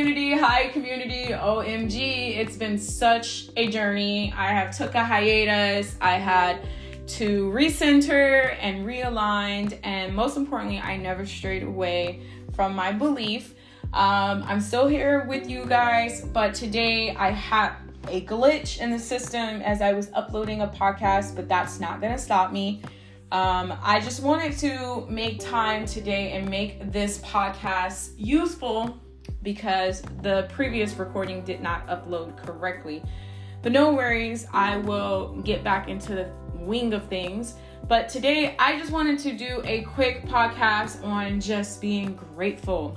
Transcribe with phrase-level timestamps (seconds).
[0.00, 0.32] community.
[0.32, 1.26] Hi, community.
[1.26, 2.38] OMG.
[2.38, 4.32] It's been such a journey.
[4.34, 5.94] I have took a hiatus.
[6.00, 6.66] I had
[7.18, 9.78] to recenter and realigned.
[9.82, 12.22] And most importantly, I never strayed away
[12.54, 13.54] from my belief.
[13.92, 17.74] Um, I'm still here with you guys, but today I had
[18.08, 22.14] a glitch in the system as I was uploading a podcast, but that's not going
[22.14, 22.80] to stop me.
[23.32, 28.98] Um, I just wanted to make time today and make this podcast useful
[29.42, 33.02] because the previous recording did not upload correctly.
[33.62, 37.54] But no worries, I will get back into the wing of things.
[37.88, 42.96] But today, I just wanted to do a quick podcast on just being grateful.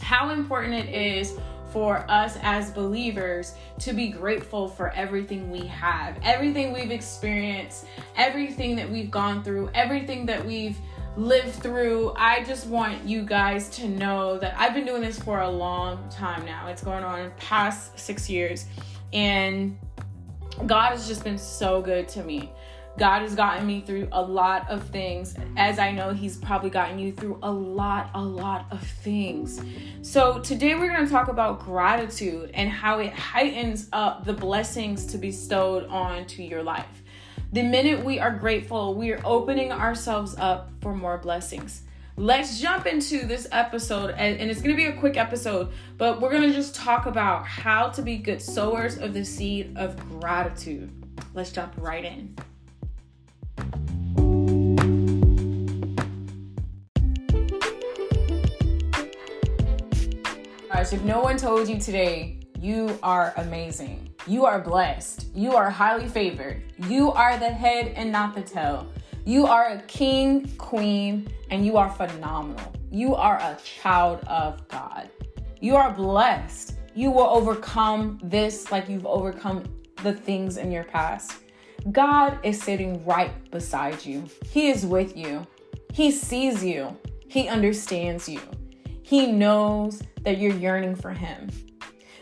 [0.00, 1.38] How important it is
[1.74, 7.86] for us as believers to be grateful for everything we have, everything we've experienced,
[8.16, 10.78] everything that we've gone through, everything that we've
[11.16, 12.12] lived through.
[12.16, 16.08] I just want you guys to know that I've been doing this for a long
[16.08, 16.66] time now.
[16.68, 18.66] It's going on past six years.
[19.12, 19.78] And
[20.66, 22.50] God has just been so good to me.
[22.96, 26.96] God has gotten me through a lot of things, as I know He's probably gotten
[27.00, 29.60] you through a lot, a lot of things.
[30.02, 35.06] So, today we're going to talk about gratitude and how it heightens up the blessings
[35.06, 37.02] to be bestowed onto your life.
[37.54, 41.82] The minute we are grateful, we are opening ourselves up for more blessings.
[42.16, 46.32] Let's jump into this episode, and, it's going to be a quick episode, but we're
[46.32, 50.90] going to just talk about how to be good sowers of the seed of gratitude.
[51.32, 52.36] Let's jump right in.
[60.58, 64.13] All right, so if no one told you today, you are amazing.
[64.26, 65.26] You are blessed.
[65.34, 66.62] You are highly favored.
[66.88, 68.90] You are the head and not the tail.
[69.26, 72.72] You are a king, queen, and you are phenomenal.
[72.90, 75.10] You are a child of God.
[75.60, 76.76] You are blessed.
[76.94, 79.64] You will overcome this like you've overcome
[80.02, 81.40] the things in your past.
[81.92, 84.24] God is sitting right beside you.
[84.46, 85.46] He is with you.
[85.92, 86.96] He sees you.
[87.28, 88.40] He understands you.
[89.02, 91.50] He knows that you're yearning for Him.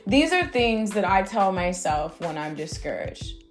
[0.07, 3.45] These are things that I tell myself when I'm discouraged.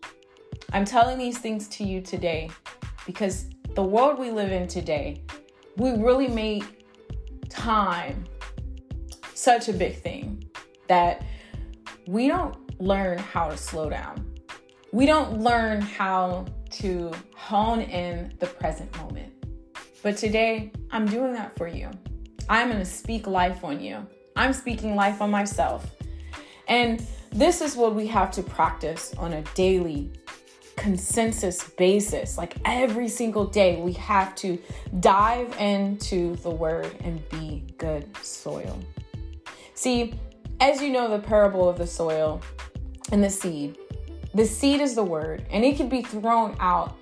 [0.74, 2.50] I'm telling these things to you today
[3.06, 3.46] because
[3.76, 5.24] the world we live in today,
[5.78, 6.86] we really make
[7.50, 8.26] time
[9.34, 10.44] such a big thing
[10.88, 11.26] that
[12.08, 14.32] we don't learn how to slow down
[14.94, 19.32] we don't learn how to hone in the present moment.
[20.04, 21.90] But today, I'm doing that for you.
[22.50, 24.06] I'm to speak life on you.
[24.36, 25.86] I'm speaking life on myself.
[26.72, 30.10] And this is what we have to practice on a daily
[30.78, 32.38] consensus basis.
[32.38, 34.58] Like every single day, we have to
[35.02, 38.80] dive into the word and be good soil.
[39.74, 40.14] See,
[40.62, 42.42] as you know, the parable of the soil
[43.12, 43.78] and the seed,
[44.34, 46.96] the seed is the word, and it can be thrown out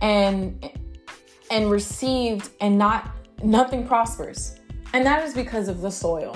[0.00, 0.70] and
[1.50, 3.10] and received and not
[3.42, 4.56] nothing prospers.
[4.94, 6.34] And that is because of the soil.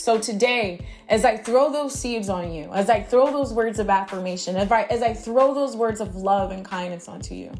[0.00, 3.90] So today, as I throw those seeds on you, as I throw those words of
[3.90, 7.52] affirmation, as I, as I throw those words of love and kindness onto you,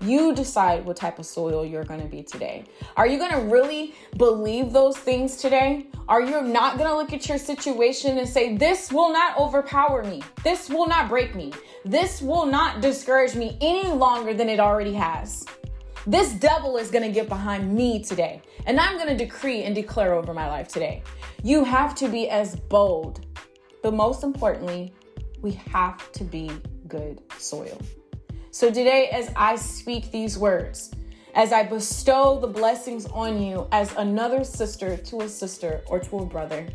[0.00, 2.66] you decide what type of soil you're going to be today.
[2.96, 5.88] Are you going to really believe those things today?
[6.08, 10.04] Are you not going to look at your situation and say, This will not overpower
[10.04, 10.22] me?
[10.44, 11.52] This will not break me?
[11.84, 15.44] This will not discourage me any longer than it already has?
[16.08, 18.40] This devil is to get behind me today.
[18.66, 21.02] And I'm to decree and declare over my life today.
[21.42, 23.26] You have to be as bold,
[23.82, 24.94] but most importantly,
[25.42, 26.48] we have to be
[26.86, 27.76] good soil.
[28.52, 30.92] So today, as I speak these words,
[31.34, 36.18] as I bestow the blessings on you as another sister to a sister or to
[36.20, 36.68] a brother,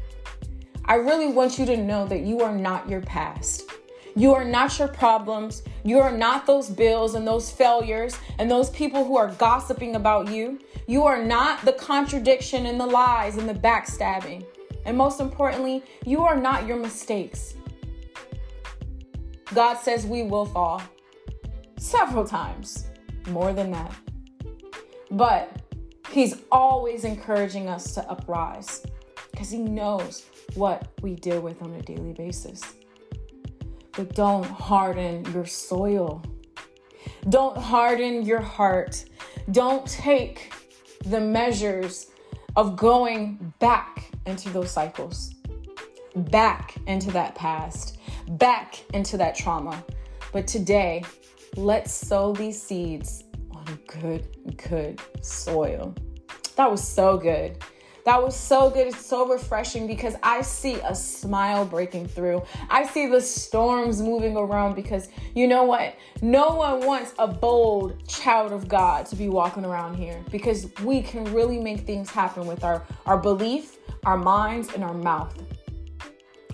[0.84, 3.64] I really want you to know that you are not your past.
[4.16, 5.64] You are not your problems.
[5.84, 10.30] You are not those bills and those failures and those people who are gossiping about
[10.30, 10.60] you.
[10.88, 14.46] You are not the contradiction and the lies and the backstabbing.
[14.86, 17.54] And most importantly, you are not your mistakes.
[19.54, 20.82] God says we will fall
[21.78, 22.88] several times,
[23.28, 23.96] more than that.
[25.12, 25.52] But
[26.10, 28.84] He's always encouraging us to uprise
[29.32, 30.26] because He knows
[30.56, 32.62] what we deal with on a daily basis.
[33.96, 36.24] But don't harden your soil.
[37.30, 39.06] Don't harden your heart.
[39.52, 40.54] Don't take
[41.06, 42.08] the measures
[42.56, 45.34] of going back into those cycles,
[46.16, 47.98] back into that past,
[48.32, 49.84] back into that trauma.
[50.32, 51.04] But today,
[51.58, 55.94] Let's sow these seeds on good, good soil.
[56.56, 57.62] That was so good.
[58.04, 58.88] That was so good.
[58.88, 62.44] It's so refreshing because I see a smile breaking through.
[62.70, 65.96] I see the storms moving around because you know what?
[66.22, 71.02] No one wants a bold child of God to be walking around here because we
[71.02, 75.36] can really make things happen with our, our belief, our minds, and our mouth.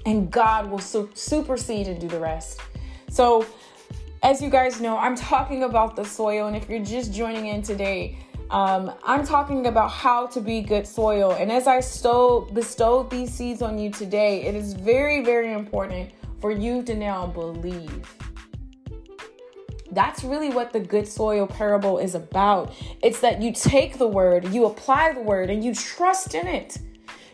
[0.06, 2.60] And God will su- supersede and do the rest.
[3.10, 3.46] So,
[4.24, 6.48] as you guys know, I'm talking about the soil.
[6.48, 8.18] And if you're just joining in today,
[8.50, 11.34] um, I'm talking about how to be good soil.
[11.34, 16.12] And as I stole, bestowed these seeds on you today, it is very, very important
[16.40, 18.16] for you to now believe.
[19.92, 22.74] That's really what the good soil parable is about.
[23.02, 26.78] It's that you take the word, you apply the word, and you trust in it.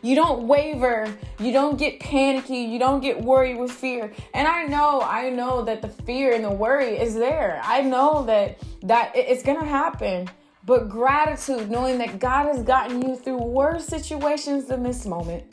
[0.01, 4.11] You don't waver, you don't get panicky, you don't get worried with fear.
[4.33, 7.61] And I know, I know that the fear and the worry is there.
[7.63, 10.29] I know that that it's going to happen.
[10.65, 15.43] But gratitude, knowing that God has gotten you through worse situations than this moment.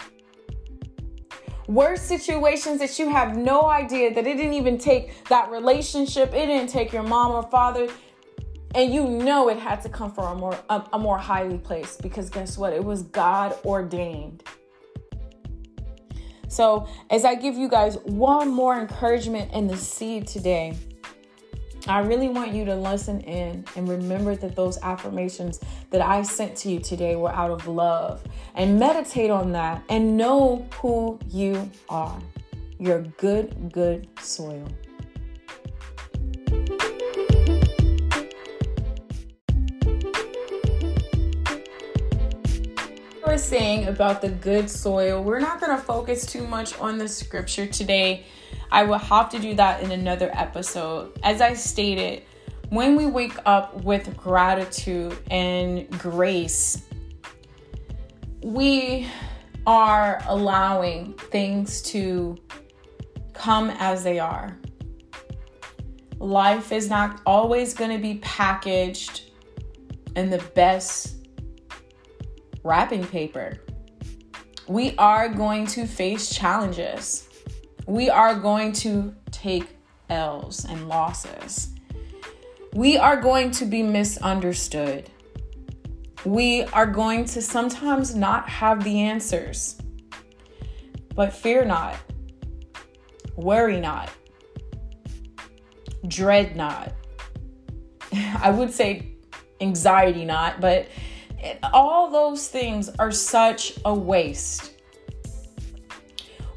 [1.66, 6.46] Worse situations that you have no idea that it didn't even take that relationship, it
[6.46, 7.88] didn't take your mom or father,
[8.74, 12.02] and you know it had to come from a more a, a more highly placed
[12.02, 12.72] because guess what?
[12.72, 14.44] It was God ordained.
[16.48, 20.76] So, as I give you guys one more encouragement in the seed today,
[21.86, 25.60] I really want you to listen in and remember that those affirmations
[25.90, 28.22] that I sent to you today were out of love
[28.54, 32.20] and meditate on that and know who you are.
[32.78, 34.68] You're good, good soil.
[43.26, 47.06] Was saying about the good soil, we're not going to focus too much on the
[47.06, 48.26] scripture today
[48.72, 51.18] I will have to do that in another episode.
[51.22, 52.22] As I stated,
[52.68, 56.82] when we wake up with gratitude and grace,
[58.42, 59.08] we
[59.66, 62.36] are allowing things to
[63.32, 64.56] come as they are.
[66.18, 69.30] Life is not always going to be packaged
[70.14, 71.26] in the best
[72.62, 73.58] wrapping paper.
[74.68, 77.29] We are going to face challenges
[77.86, 79.76] we are going to take
[80.08, 81.70] L's and losses.
[82.74, 85.10] We are going to be misunderstood.
[86.24, 89.80] We are going to sometimes not have the answers.
[91.14, 91.96] But fear not,
[93.36, 94.10] worry not,
[96.06, 96.92] dread not.
[98.12, 99.12] I would say
[99.60, 100.86] anxiety not, but
[101.72, 104.79] all those things are such a waste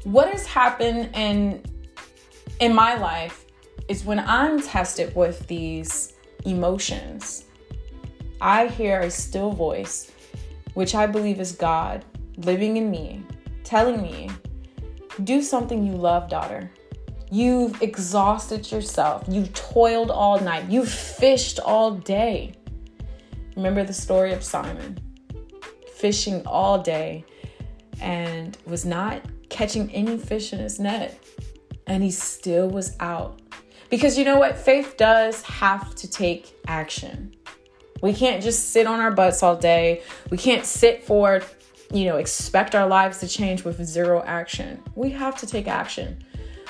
[0.04, 1.62] what has happened in
[2.60, 3.46] in my life
[3.88, 6.14] is when I'm tested with these
[6.44, 7.44] emotions,
[8.40, 10.12] I hear a still voice,
[10.74, 12.04] which I believe is God
[12.36, 13.22] living in me,
[13.64, 14.30] telling me,
[15.24, 16.70] do something you love, daughter.
[17.30, 19.24] You've exhausted yourself.
[19.28, 20.70] You've toiled all night.
[20.70, 22.54] You've fished all day.
[23.56, 24.98] Remember the story of Simon
[25.94, 27.24] fishing all day
[28.00, 29.22] and was not
[29.54, 31.18] catching any fish in his net.
[31.86, 33.40] And he still was out.
[33.88, 34.58] Because you know what?
[34.58, 37.36] Faith does have to take action.
[38.02, 40.02] We can't just sit on our butts all day.
[40.30, 41.42] We can't sit for,
[41.92, 44.82] you know, expect our lives to change with zero action.
[44.96, 46.24] We have to take action.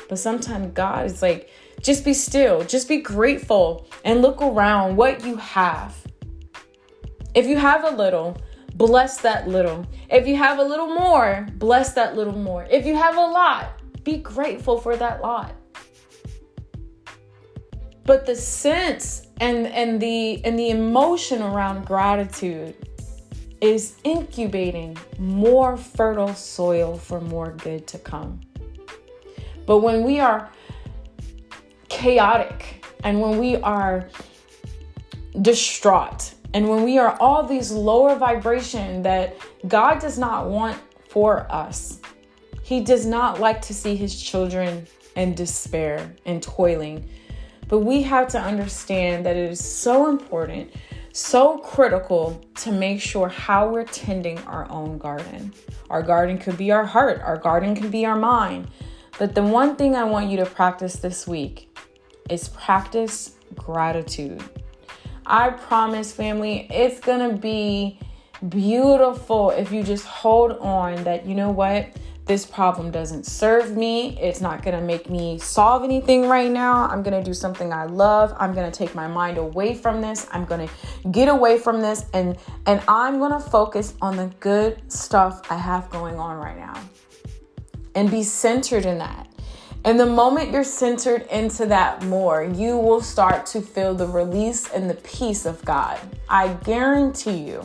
[0.09, 1.49] But sometimes God is like,
[1.81, 5.97] just be still, just be grateful, and look around what you have.
[7.35, 8.37] If you have a little,
[8.75, 9.87] bless that little.
[10.11, 12.67] If you have a little more, bless that little more.
[12.71, 15.55] If you have a lot, be grateful for that lot.
[18.05, 22.77] But the sense and and the and the emotion around gratitude
[23.61, 28.41] is incubating more fertile soil for more good to come.
[29.65, 30.51] But when we are
[31.89, 34.11] chaotic and when we are
[35.41, 41.51] distraught and when we are all these lower vibration that God does not want for
[41.51, 42.01] us,
[42.63, 47.09] He does not like to see His children in despair and toiling.
[47.67, 50.73] But we have to understand that it is so important,
[51.13, 55.53] so critical to make sure how we're tending our own garden.
[55.91, 58.69] Our garden could be our heart, our garden can be our mind.
[59.19, 61.77] But the one thing I want you to practice this week
[62.31, 64.43] is practice gratitude.
[65.27, 67.99] I promise, family, it's gonna be
[68.49, 71.89] beautiful if you just hold on that you know what
[72.27, 74.19] this problem doesn't serve me.
[74.19, 76.89] It's not to make me solve anything right now.
[76.89, 78.35] I'm to do something I love.
[78.39, 80.27] I'm to take my mind away from this.
[80.33, 85.43] I'm to get away from this and and I'm to focus on the good stuff
[85.51, 86.81] I have going on right now.
[87.95, 89.34] And be centered in that.
[89.87, 94.71] And the moment you're centered into that more, you will start to feel the release
[94.71, 96.01] and the peace of God.
[96.27, 97.63] I guarantee you.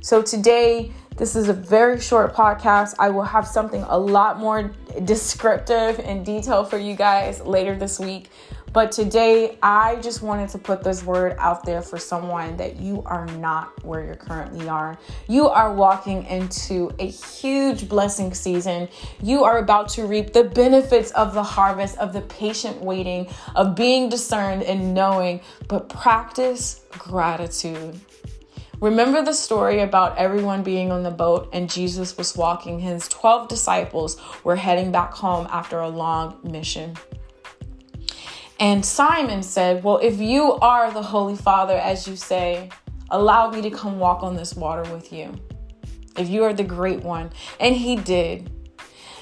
[0.00, 2.94] So today, this is a very short podcast.
[2.98, 4.70] I will have something a lot more
[5.04, 8.30] descriptive and detailed for you guys later this week.
[8.72, 13.02] But today, I just wanted to put this word out there for someone that you
[13.04, 14.96] are not where you currently are.
[15.26, 18.88] You are walking into a huge blessing season.
[19.20, 23.74] You are about to reap the benefits of the harvest, of the patient waiting, of
[23.74, 27.98] being discerned and knowing, but practice gratitude.
[28.80, 32.80] Remember the story about everyone being on the boat and Jesus was walking.
[32.80, 36.96] His 12 disciples were heading back home after a long mission.
[38.58, 42.70] And Simon said, Well, if you are the Holy Father, as you say,
[43.10, 45.34] allow me to come walk on this water with you.
[46.16, 47.32] If you are the great one.
[47.58, 48.50] And he did.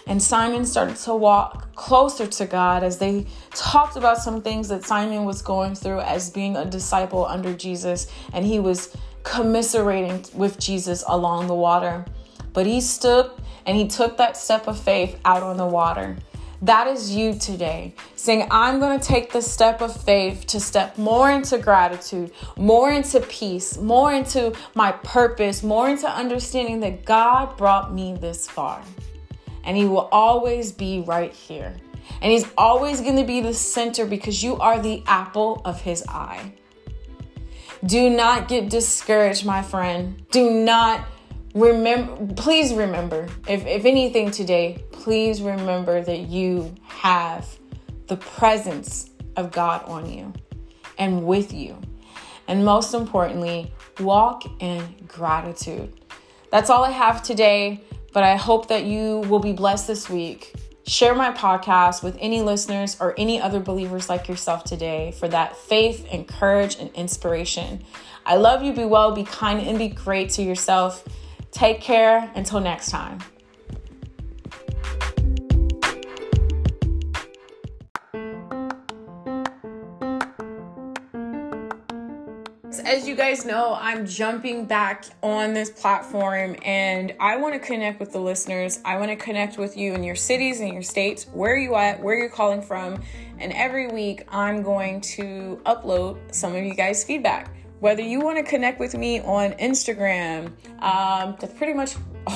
[0.06, 4.84] And Simon started to walk closer to God as they talked about some things that
[4.84, 8.06] Simon was going through as being a disciple under Jesus.
[8.32, 8.96] And he was
[9.30, 12.04] commiserating with Jesus along the water.
[12.52, 13.30] But he stood
[13.66, 16.16] and he took that step of faith out on the water.
[16.62, 20.98] That is you today, saying, I'm going to take the step of faith to step
[20.98, 27.56] more into gratitude, more into peace, more into my purpose, more into understanding that God
[27.56, 28.82] brought me this far.
[29.62, 31.76] And He will always be right here.
[32.20, 36.02] And He's always going to be the center because you are the apple of His
[36.08, 36.54] eye.
[37.84, 40.22] Do not get discouraged, my friend.
[40.30, 41.06] Do not
[41.54, 47.46] remember, please remember, if, if anything today, please remember that you have
[48.08, 50.32] the presence of God on you
[50.98, 51.80] and with you.
[52.48, 55.92] And most importantly, walk in gratitude.
[56.50, 60.54] That's all I have today, but I hope that you will be blessed this week.
[60.88, 65.54] Share my podcast with any listeners or any other believers like yourself today for that
[65.54, 67.84] faith and courage and inspiration.
[68.24, 68.72] I love you.
[68.72, 71.04] Be well, be kind, and be great to yourself.
[71.50, 72.32] Take care.
[72.34, 73.18] Until next time.
[83.08, 88.12] You guys know, I'm jumping back on this platform and I want to connect with
[88.12, 88.80] the listeners.
[88.84, 92.02] I want to connect with you in your cities and your states, where you at,
[92.02, 93.02] where you're calling from.
[93.38, 97.50] And every week I'm going to upload some of you guys' feedback.
[97.80, 101.94] Whether you want to connect with me on Instagram, um, that's pretty much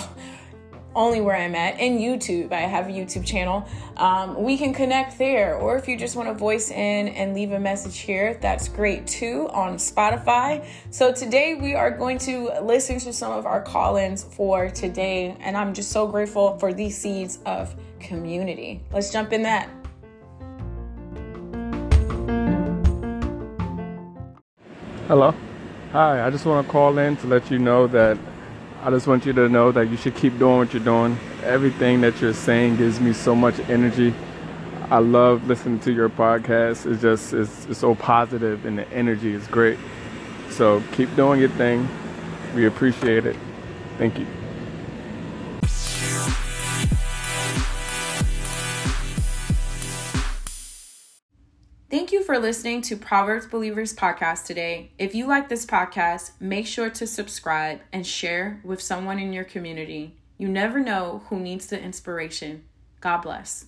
[0.95, 2.53] only where I'm at, and YouTube.
[2.53, 3.67] I have a YouTube channel.
[3.97, 7.53] Um, we can connect there, or if you just want to voice in and leave
[7.53, 10.67] a message here, that's great too on Spotify.
[10.91, 15.37] So today we are going to listen to some of our call ins for today,
[15.41, 18.83] and I'm just so grateful for these seeds of community.
[18.93, 19.69] Let's jump in that.
[25.09, 25.35] Hello.
[25.93, 28.17] Hi, I just want to call in to let you know that
[28.85, 31.17] I just want you to know that you should keep doing what you're doing.
[31.45, 34.13] Everything that you're saying gives me so much energy.
[34.91, 36.91] I love listening to your podcast.
[36.91, 39.79] It's just it's, it's so positive and the energy is great.
[40.51, 41.89] So keep doing your thing.
[42.57, 43.37] We appreciate it.
[43.99, 44.25] Thank you.
[44.25, 44.42] Thank you
[52.33, 54.91] for listening to Proverbs Believers podcast today.
[54.97, 59.45] If you like this podcast, make sure to subscribe and share with someone in your
[59.45, 60.17] community.
[60.39, 62.65] You never know who needs the inspiration.
[63.03, 63.67] God bless.